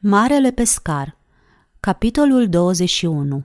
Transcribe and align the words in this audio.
Marele 0.00 0.50
pescar 0.50 1.16
Capitolul 1.80 2.48
21 2.48 3.44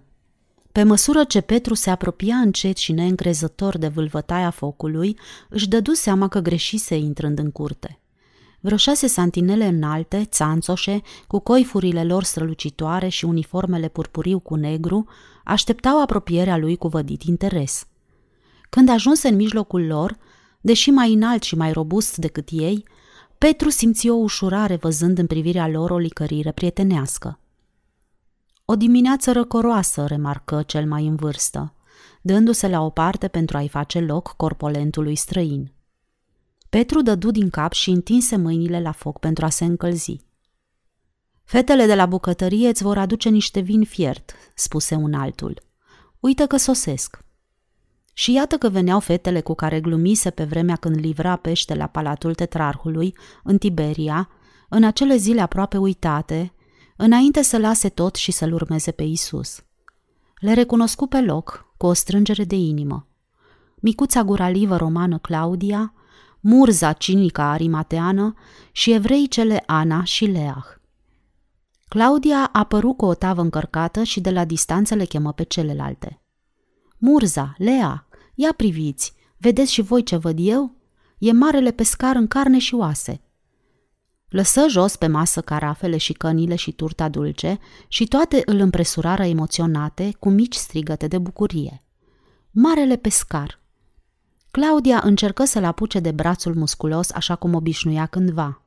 Pe 0.72 0.84
măsură 0.84 1.24
ce 1.24 1.42
Petru 1.42 1.74
se 1.74 1.90
apropia 1.90 2.36
încet 2.36 2.78
și 2.78 2.92
neîncrezător 2.92 3.78
de 3.78 3.88
vâlvătaia 3.88 4.50
focului, 4.50 5.20
își 5.50 5.68
dădu 5.68 5.94
seama 5.94 6.28
că 6.28 6.40
greșise 6.40 6.96
intrând 6.96 7.40
în 7.40 7.52
curte. 7.52 8.00
Vreo 8.60 8.78
șase 8.78 9.08
santinele 9.08 9.66
înalte, 9.66 10.26
țanțoșe, 10.26 11.02
cu 11.28 11.40
coifurile 11.40 12.04
lor 12.04 12.24
strălucitoare 12.24 13.08
și 13.08 13.26
uniformele 13.26 13.88
purpuriu 13.88 14.40
cu 14.40 14.56
negru, 14.56 15.08
așteptau 15.44 16.02
apropierea 16.02 16.58
lui 16.58 16.76
cu 16.76 16.88
vădit 16.88 17.24
interes. 17.24 17.88
Când 18.70 18.90
ajunse 18.90 19.28
în 19.28 19.36
mijlocul 19.36 19.86
lor, 19.86 20.18
deși 20.62 20.90
mai 20.90 21.14
înalt 21.14 21.44
și 21.44 21.56
mai 21.56 21.72
robust 21.72 22.18
decât 22.18 22.48
ei, 22.52 22.84
Petru 23.44 23.70
simți 23.70 24.10
o 24.10 24.14
ușurare 24.14 24.76
văzând 24.76 25.18
în 25.18 25.28
privirea 25.28 25.68
lor 25.68 25.92
o 25.92 25.98
licărire 25.98 26.52
prietenească. 26.52 27.40
O 28.66 28.76
dimineață 28.76 29.32
răcoroasă, 29.32 30.06
remarcă 30.06 30.62
cel 30.62 30.86
mai 30.86 31.08
în 31.08 31.16
vârstă, 31.16 31.74
dându-se 32.22 32.68
la 32.68 32.82
o 32.82 32.90
parte 32.90 33.28
pentru 33.28 33.58
a-i 33.58 33.68
face 33.68 34.00
loc 34.00 34.34
corpolentului 34.38 35.16
străin. 35.16 35.72
Petru 36.70 37.02
dădu 37.02 37.32
din 37.32 37.50
cap 37.50 37.72
și 37.72 37.90
întinse 37.90 38.36
mâinile 38.36 38.82
la 38.82 38.92
foc 38.92 39.20
pentru 39.20 39.46
a 39.46 39.50
se 39.50 39.66
încălzi. 39.66 40.26
Fetele 41.44 41.86
de 41.86 41.96
la 41.96 42.06
bucătărie 42.06 42.68
îți 42.70 42.84
vor 42.84 42.98
aduce 42.98 43.30
niște 43.30 43.60
vin 43.60 43.84
fiert, 43.84 44.34
spuse 44.56 44.96
un 44.96 45.14
altul. 45.14 45.62
Uite 46.20 46.46
că 46.46 46.58
sosesc. 46.58 47.26
Și 48.14 48.34
iată 48.34 48.58
că 48.58 48.70
veneau 48.70 49.00
fetele 49.00 49.42
cu 49.42 49.54
care 49.54 49.80
glumise 49.80 50.30
pe 50.30 50.44
vremea 50.44 50.76
când 50.76 50.96
livra 50.96 51.36
pește 51.36 51.76
la 51.76 51.88
palatul 51.88 52.34
tetrarhului, 52.34 53.16
în 53.44 53.58
Tiberia, 53.58 54.30
în 54.70 54.84
acele 54.84 55.16
zile 55.16 55.42
aproape 55.42 55.78
uitate, 55.78 56.54
înainte 56.96 57.42
să 57.42 57.58
lase 57.58 57.90
tot 57.90 58.16
și 58.16 58.32
să-l 58.32 58.54
urmeze 58.54 58.92
pe 58.92 59.04
Isus. 59.04 59.64
Le 60.36 60.54
recunoscu 60.54 61.08
pe 61.08 61.22
loc, 61.22 61.74
cu 61.78 61.86
o 61.86 61.94
strângere 61.94 62.44
de 62.44 62.56
inimă. 62.56 63.08
Micuța 63.76 64.24
guralivă 64.24 64.76
romană 64.76 65.18
Claudia, 65.18 65.94
murza 66.40 66.94
cinică 66.94 67.42
arimateană 67.42 68.34
și 68.72 68.92
evreicele 68.92 69.64
Ana 69.66 70.04
și 70.04 70.26
Leah. 70.26 70.66
Claudia 71.88 72.38
a 72.38 72.60
apărut 72.60 72.98
cu 72.98 73.06
o 73.06 73.14
tavă 73.14 73.42
încărcată 73.42 74.04
și 74.04 74.22
de 74.22 74.32
la 74.32 74.46
distanță 74.46 74.96
le 74.96 75.06
chemă 75.06 75.34
pe 75.34 75.44
celelalte. 75.44 76.23
Murza, 77.06 77.54
Lea, 77.58 78.08
ia 78.36 78.54
priviți, 78.58 79.14
vedeți 79.38 79.72
și 79.72 79.82
voi 79.82 80.04
ce 80.04 80.16
văd 80.16 80.38
eu? 80.40 80.76
E 81.18 81.32
marele 81.32 81.72
pescar 81.72 82.16
în 82.16 82.28
carne 82.28 82.60
și 82.60 82.74
oase. 82.74 83.22
Lăsă 84.30 84.66
jos 84.70 84.96
pe 84.96 85.08
masă 85.08 85.42
carafele 85.42 85.98
și 85.98 86.14
cănile 86.14 86.56
și 86.56 86.72
turta 86.72 87.10
dulce 87.10 87.60
și 87.88 88.06
toate 88.06 88.42
îl 88.46 88.60
împresurară 88.60 89.24
emoționate 89.24 90.16
cu 90.20 90.30
mici 90.30 90.56
strigăte 90.56 91.08
de 91.08 91.18
bucurie. 91.18 91.84
Marele 92.52 92.96
pescar! 92.96 93.60
Claudia 94.52 95.02
încercă 95.04 95.46
să-l 95.46 95.64
apuce 95.64 96.00
de 96.00 96.12
brațul 96.12 96.56
musculos 96.56 97.12
așa 97.12 97.36
cum 97.36 97.54
obișnuia 97.54 98.06
cândva. 98.06 98.62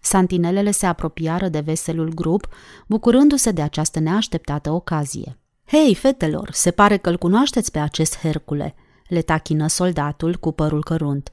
Santinelele 0.00 0.70
se 0.70 0.86
apropiară 0.86 1.48
de 1.48 1.60
veselul 1.60 2.14
grup, 2.14 2.48
bucurându-se 2.86 3.50
de 3.50 3.62
această 3.62 4.00
neașteptată 4.00 4.70
ocazie. 4.70 5.36
Hei, 5.72 5.94
fetelor, 5.94 6.50
se 6.52 6.70
pare 6.70 6.96
că 6.96 7.08
îl 7.08 7.16
cunoașteți 7.16 7.70
pe 7.70 7.78
acest 7.78 8.18
Hercule, 8.18 8.74
le 9.08 9.22
tachină 9.22 9.66
soldatul 9.66 10.36
cu 10.36 10.52
părul 10.52 10.84
cărunt. 10.84 11.32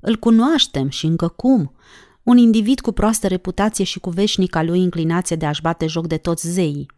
Îl 0.00 0.16
cunoaștem 0.16 0.88
și 0.88 1.06
încă 1.06 1.28
cum. 1.28 1.74
Un 2.22 2.36
individ 2.36 2.80
cu 2.80 2.92
proastă 2.92 3.26
reputație 3.26 3.84
și 3.84 4.00
cu 4.00 4.10
veșnica 4.10 4.62
lui 4.62 4.80
inclinație 4.80 5.36
de 5.36 5.46
a-și 5.46 5.62
bate 5.62 5.86
joc 5.86 6.06
de 6.06 6.16
toți 6.16 6.48
zeii. 6.48 6.90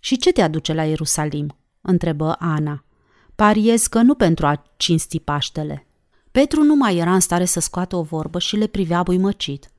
Și 0.00 0.16
ce 0.16 0.32
te 0.32 0.42
aduce 0.42 0.72
la 0.72 0.84
Ierusalim? 0.84 1.56
întrebă 1.80 2.36
Ana. 2.38 2.84
Pariez 3.34 3.86
că 3.86 4.02
nu 4.02 4.14
pentru 4.14 4.46
a 4.46 4.62
cinsti 4.76 5.20
Paștele. 5.20 5.86
Petru 6.30 6.62
nu 6.62 6.74
mai 6.74 6.96
era 6.96 7.14
în 7.14 7.20
stare 7.20 7.44
să 7.44 7.60
scoată 7.60 7.96
o 7.96 8.02
vorbă 8.02 8.38
și 8.38 8.56
le 8.56 8.66
privea 8.66 9.02
buimăcit. 9.02 9.70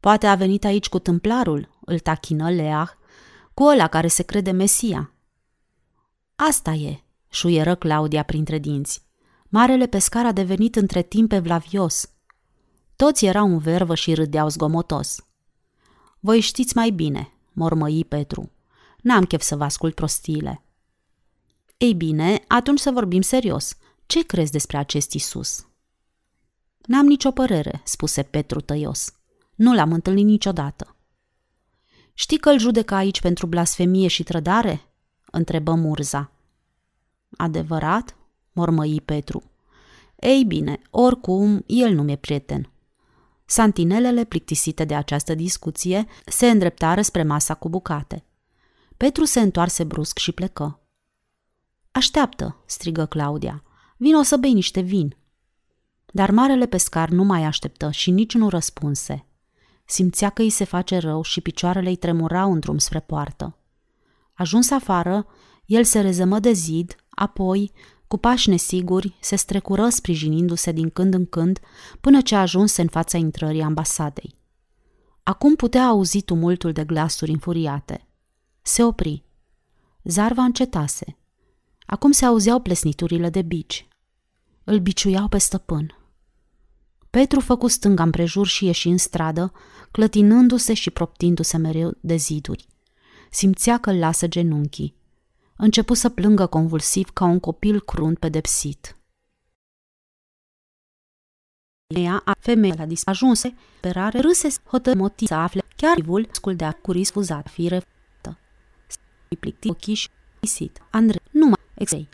Poate 0.00 0.26
a 0.26 0.34
venit 0.34 0.64
aici 0.64 0.88
cu 0.88 0.98
tâmplarul, 0.98 1.68
îl 1.84 1.98
tachină 1.98 2.50
Leah, 2.50 2.88
cu 3.54 3.62
ăla 3.62 3.88
care 3.88 4.06
se 4.08 4.22
crede 4.22 4.50
Mesia. 4.50 5.12
Asta 6.36 6.72
e, 6.72 7.02
șuieră 7.28 7.74
Claudia 7.74 8.22
printre 8.22 8.58
dinți. 8.58 9.02
Marele 9.48 9.86
pescar 9.86 10.26
a 10.26 10.32
devenit 10.32 10.76
între 10.76 11.02
timp 11.02 11.32
evlavios. 11.32 12.10
Toți 12.96 13.26
erau 13.26 13.46
în 13.46 13.58
vervă 13.58 13.94
și 13.94 14.14
râdeau 14.14 14.48
zgomotos. 14.48 15.24
Voi 16.20 16.40
știți 16.40 16.76
mai 16.76 16.90
bine, 16.90 17.32
mormăi 17.52 18.04
Petru. 18.04 18.50
N-am 19.02 19.24
chef 19.24 19.42
să 19.42 19.56
vă 19.56 19.64
ascult 19.64 19.94
prostiile. 19.94 20.62
Ei 21.76 21.94
bine, 21.94 22.44
atunci 22.48 22.78
să 22.78 22.90
vorbim 22.90 23.20
serios. 23.20 23.76
Ce 24.06 24.22
crezi 24.26 24.50
despre 24.50 24.76
acest 24.76 25.12
Isus? 25.12 25.66
N-am 26.86 27.06
nicio 27.06 27.30
părere, 27.30 27.80
spuse 27.84 28.22
Petru 28.22 28.60
tăios. 28.60 29.12
Nu 29.54 29.74
l-am 29.74 29.92
întâlnit 29.92 30.24
niciodată. 30.24 30.93
Știi 32.14 32.38
că 32.38 32.50
îl 32.50 32.58
judecă 32.58 32.94
aici 32.94 33.20
pentru 33.20 33.46
blasfemie 33.46 34.08
și 34.08 34.22
trădare?" 34.22 34.80
întrebă 35.30 35.74
Murza. 35.74 36.30
Adevărat?" 37.36 38.16
mormăi 38.52 39.00
Petru. 39.04 39.42
Ei 40.16 40.44
bine, 40.44 40.80
oricum, 40.90 41.64
el 41.66 41.94
nu 41.94 42.02
mi-e 42.02 42.16
prieten. 42.16 42.68
Santinelele, 43.44 44.24
plictisite 44.24 44.84
de 44.84 44.94
această 44.94 45.34
discuție, 45.34 46.06
se 46.26 46.50
îndreptară 46.50 47.02
spre 47.02 47.22
masa 47.22 47.54
cu 47.54 47.68
bucate. 47.68 48.24
Petru 48.96 49.24
se 49.24 49.40
întoarse 49.40 49.84
brusc 49.84 50.18
și 50.18 50.32
plecă. 50.32 50.80
Așteaptă, 51.90 52.56
strigă 52.66 53.06
Claudia. 53.06 53.62
Vino 53.96 54.22
să 54.22 54.36
bei 54.36 54.52
niște 54.52 54.80
vin. 54.80 55.16
Dar 56.06 56.30
marele 56.30 56.66
pescar 56.66 57.08
nu 57.08 57.24
mai 57.24 57.44
așteptă 57.44 57.90
și 57.90 58.10
nici 58.10 58.34
nu 58.34 58.48
răspunse. 58.48 59.26
Simțea 59.84 60.30
că 60.30 60.42
îi 60.42 60.50
se 60.50 60.64
face 60.64 60.98
rău 60.98 61.22
și 61.22 61.40
picioarele 61.40 61.88
îi 61.88 61.96
tremurau 61.96 62.52
în 62.52 62.58
drum 62.58 62.78
spre 62.78 63.00
poartă. 63.00 63.58
Ajuns 64.34 64.70
afară, 64.70 65.26
el 65.66 65.84
se 65.84 66.00
rezămă 66.00 66.38
de 66.38 66.52
zid, 66.52 66.96
apoi, 67.08 67.72
cu 68.06 68.16
pași 68.16 68.48
nesiguri, 68.48 69.16
se 69.20 69.36
strecură 69.36 69.88
sprijinindu-se 69.88 70.72
din 70.72 70.90
când 70.90 71.14
în 71.14 71.26
când 71.26 71.58
până 72.00 72.20
ce 72.20 72.34
ajunse 72.36 72.82
în 72.82 72.88
fața 72.88 73.18
intrării 73.18 73.62
ambasadei. 73.62 74.38
Acum 75.22 75.54
putea 75.54 75.84
auzi 75.84 76.22
tumultul 76.22 76.72
de 76.72 76.84
glasuri 76.84 77.30
înfuriate. 77.30 78.08
Se 78.62 78.84
opri. 78.84 79.24
Zarva 80.02 80.42
încetase. 80.42 81.16
Acum 81.86 82.10
se 82.10 82.24
auzeau 82.24 82.60
plesniturile 82.60 83.30
de 83.30 83.42
bici. 83.42 83.88
Îl 84.64 84.78
biciuiau 84.78 85.28
pe 85.28 85.38
stăpân. 85.38 86.03
Petru 87.14 87.40
făcu 87.40 87.66
stânga 87.66 88.02
împrejur 88.02 88.46
și 88.46 88.64
ieși 88.64 88.88
în 88.88 88.98
stradă, 88.98 89.52
clătinându-se 89.90 90.74
și 90.74 90.90
proptindu-se 90.90 91.56
mereu 91.56 91.96
de 92.00 92.16
ziduri. 92.16 92.66
Simțea 93.30 93.78
că 93.78 93.90
îl 93.90 93.98
lasă 93.98 94.26
genunchii. 94.26 94.94
Începu 95.56 95.94
să 95.94 96.08
plângă 96.08 96.46
convulsiv 96.46 97.08
ca 97.08 97.24
un 97.24 97.40
copil 97.40 97.80
crunt 97.80 98.18
pedepsit. 98.18 98.96
Ea, 101.86 102.22
a 102.24 102.34
femeia 102.38 102.74
la 102.76 102.86
disajunse, 102.86 103.54
perare, 103.80 104.20
râse, 104.20 104.48
hotă 104.66 104.94
motii 104.94 105.26
să 105.26 105.34
afle, 105.34 105.62
chiar 105.76 106.00
vul 106.00 106.28
sculdea 106.30 106.72
cu 106.72 106.92
risfuzat, 106.92 107.48
fi 107.48 107.68
reftă. 107.68 108.38
Plicti 109.40 109.70
ochii 109.70 109.94
și 109.94 110.08
isit. 110.40 110.82
Andre, 110.90 111.22
nu 111.30 111.46
mai, 111.46 111.60
exei. 111.74 112.08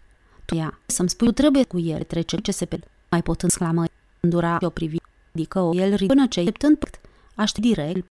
Tu 0.45 0.55
ea, 0.55 0.81
să-mi 0.87 1.09
spui, 1.09 1.27
tu 1.27 1.33
trebuie 1.33 1.65
cu 1.65 1.79
el 1.79 2.03
trece 2.03 2.37
ce 2.37 2.51
se 2.51 2.67
pe 2.67 2.81
mai 3.11 3.23
pot 3.23 3.43
însclamă 3.43 3.85
îndura 4.21 4.59
o 4.61 4.69
privire, 4.69 5.05
adică 5.35 5.61
o 5.61 5.75
el 5.75 6.07
până 6.07 6.27
ce, 6.27 6.41
aștept 7.35 7.67
direct, 7.67 8.07